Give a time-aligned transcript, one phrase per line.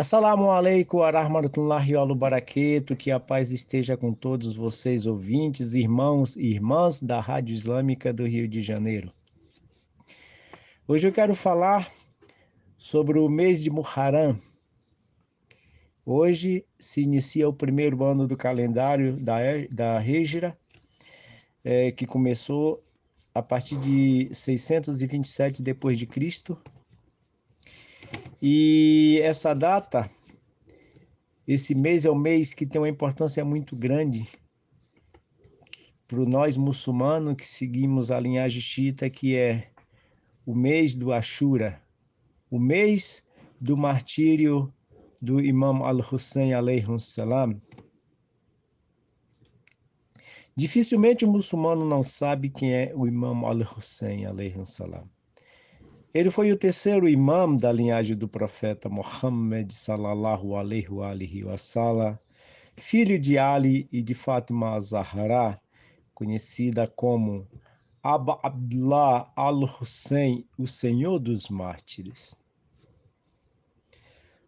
[0.00, 7.02] Assalamu alaikum warahmatullahi wabarakatuh, que a paz esteja com todos vocês ouvintes, irmãos e irmãs
[7.02, 9.12] da Rádio Islâmica do Rio de Janeiro.
[10.88, 11.86] Hoje eu quero falar
[12.78, 14.34] sobre o mês de Muharram.
[16.06, 19.36] Hoje se inicia o primeiro ano do calendário da,
[19.70, 20.56] da Hijra,
[21.62, 22.82] é, que começou
[23.34, 26.56] a partir de 627 depois de Cristo
[28.42, 30.08] e essa data,
[31.46, 34.26] esse mês é um mês que tem uma importância muito grande
[36.08, 39.70] para nós muçulmanos que seguimos a linhagem xiita, que é
[40.46, 41.80] o mês do Ashura,
[42.50, 43.24] o mês
[43.60, 44.72] do martírio
[45.20, 46.50] do Imam al-Hussein
[46.98, 47.60] salam.
[50.56, 54.24] Dificilmente o muçulmano não sabe quem é o Imam al-Hussein
[54.64, 55.08] salam.
[56.12, 62.18] Ele foi o terceiro imam da linhagem do profeta Muhammad sallallahu alaihi wa sallam,
[62.76, 65.60] filho de Ali e de Fátima Zahra,
[66.12, 67.46] conhecida como
[68.02, 72.34] Aba Abdullah al-Hussein, o Senhor dos Mártires.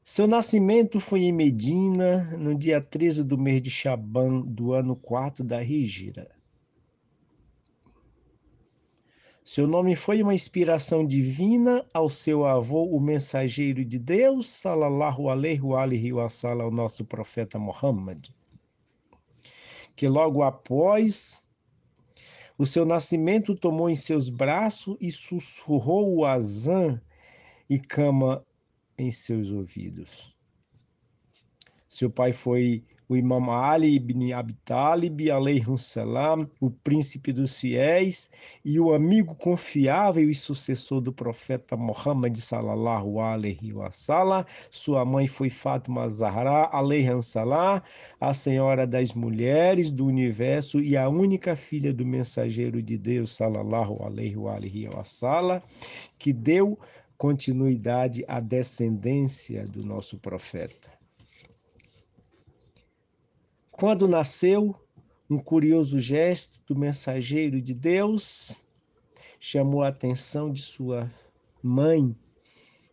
[0.02, 5.44] Seu nascimento foi em Medina, no dia 13 do mês de Shaban do ano 4
[5.44, 6.28] da Hijra.
[9.44, 16.12] Seu nome foi uma inspiração divina ao seu avô, o mensageiro de Deus, salallahu alaihi
[16.12, 18.28] wa sallam, o nosso profeta Muhammad,
[19.96, 21.44] que logo após
[22.56, 27.02] o seu nascimento tomou em seus braços e sussurrou o azan
[27.68, 28.46] e cama
[28.96, 30.36] em seus ouvidos.
[31.88, 35.20] Seu pai foi o Imam Ali ibn Abi Talib,
[35.76, 38.30] salam, o príncipe dos fiéis
[38.64, 44.46] e o amigo confiável e sucessor do profeta Muhammad sallallahu alaihi wasallam.
[44.70, 46.70] Sua mãe foi Fátima Zahra
[47.20, 47.82] salam,
[48.18, 54.02] a senhora das mulheres do universo e a única filha do mensageiro de Deus sallallahu
[54.02, 55.60] alaihi wasallam,
[56.18, 56.78] que deu
[57.18, 61.01] continuidade à descendência do nosso profeta.
[63.72, 64.76] Quando nasceu,
[65.28, 68.64] um curioso gesto do mensageiro de Deus
[69.40, 71.10] chamou a atenção de sua
[71.60, 72.14] mãe,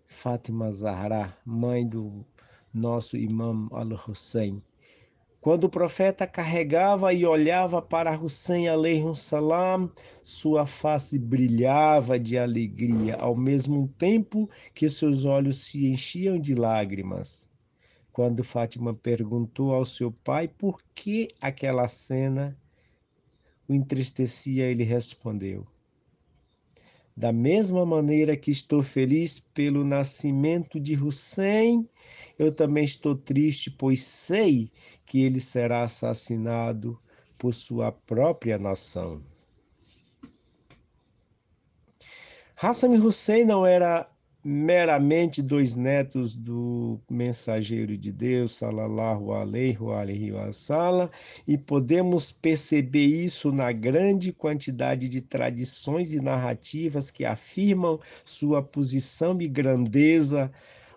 [0.08, 2.26] Fátima Zahra, mãe do
[2.74, 4.64] nosso imam al-Hussein.
[5.42, 8.66] Quando o profeta carregava e olhava para Hussein
[9.16, 9.92] salam,
[10.24, 17.49] sua face brilhava de alegria, ao mesmo tempo que seus olhos se enchiam de lágrimas.
[18.12, 22.58] Quando Fátima perguntou ao seu pai por que aquela cena
[23.68, 25.64] o entristecia, ele respondeu:
[27.16, 31.88] Da mesma maneira que estou feliz pelo nascimento de Hussein,
[32.38, 34.72] eu também estou triste, pois sei
[35.06, 37.00] que ele será assassinado
[37.38, 39.22] por sua própria nação.
[42.62, 44.10] Hassan Hussein não era
[44.44, 49.78] meramente dois netos do mensageiro de Deus, salallahu alaihi
[50.32, 51.10] wa sallam,
[51.48, 59.40] e podemos perceber isso na grande quantidade de tradições e narrativas que afirmam sua posição
[59.42, 60.52] e grandeza.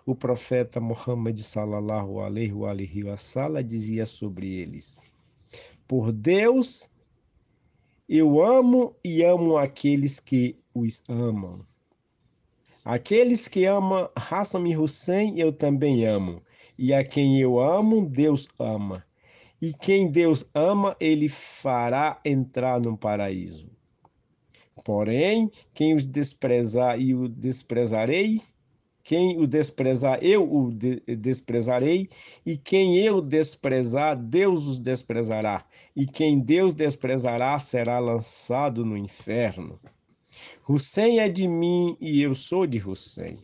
[0.05, 5.01] O profeta Muhammad sallallahu alaihi wa sallam dizia sobre eles:
[5.87, 6.89] Por Deus,
[8.07, 11.59] eu amo e amo aqueles que os amam.
[12.85, 16.41] Aqueles que amam Hassan Hussein, eu também amo.
[16.77, 19.05] E a quem eu amo, Deus ama.
[19.61, 23.71] E quem Deus ama, ele fará entrar no paraíso.
[24.83, 28.41] Porém, quem os desprezar e o desprezarei,
[29.03, 32.09] quem o desprezar, eu o de desprezarei,
[32.45, 35.65] e quem eu desprezar, Deus os desprezará,
[35.95, 39.79] e quem Deus desprezará será lançado no inferno.
[40.67, 43.39] Hussein é de mim e eu sou de Hussein.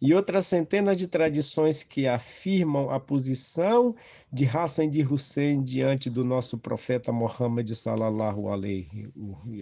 [0.00, 3.94] E outras centenas de tradições que afirmam a posição
[4.32, 9.10] de Hassan de Hussein diante do nosso profeta Muhammad sallallahu alaihi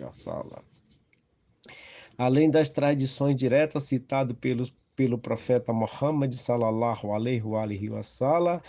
[0.02, 0.62] wasallam.
[2.18, 7.42] Além das tradições diretas citadas pelos pelo profeta Muhammad sallallahu alaihi
[7.90, 8.60] wa sallam,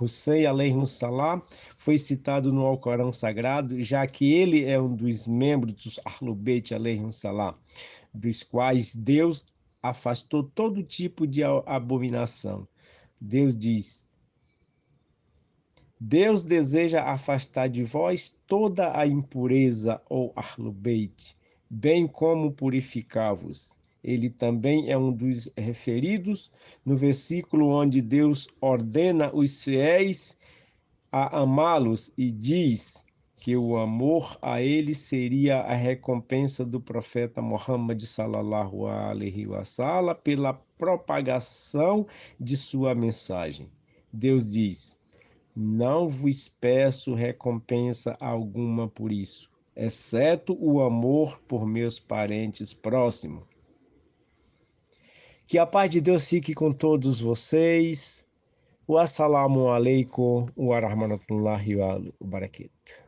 [0.00, 1.42] Hussein alaihi salam,
[1.76, 6.72] foi citado no Alcorão Sagrado, já que ele é um dos membros dos Ahlul Bayt
[6.72, 7.54] alaihi salam,
[8.14, 9.44] dos quais Deus
[9.82, 12.66] afastou todo tipo de abominação.
[13.20, 14.08] Deus diz:
[16.00, 21.36] Deus deseja afastar de vós toda a impureza ou Ahlul Bayt,
[21.68, 26.52] bem como purificar-vos Ele também é um dos referidos
[26.84, 30.36] no versículo onde Deus ordena os fiéis
[31.10, 33.02] a amá-los e diz
[33.36, 40.52] que o amor a ele seria a recompensa do profeta Muhammad sallallahu alaihi wasallam pela
[40.76, 42.06] propagação
[42.38, 43.70] de sua mensagem.
[44.12, 44.98] Deus diz:
[45.54, 53.53] Não vos peço recompensa alguma por isso, exceto o amor por meus parentes próximos.
[55.46, 58.26] Que a paz de Deus fique com todos vocês.
[58.88, 63.03] Wassalamu alaikum wa rahmatullahi wa barakatuh.